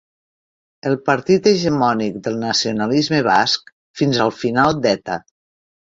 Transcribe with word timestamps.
El 0.91 0.95
partit 1.09 1.49
hegemònic 1.51 2.17
del 2.29 2.41
nacionalisme 2.47 3.23
basc 3.31 3.73
fins 4.03 4.27
al 4.29 4.37
final 4.43 4.79
d'Eta. 4.85 5.25